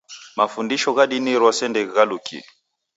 [0.37, 2.41] Mafundisho gha dini rose ndeghighalukie.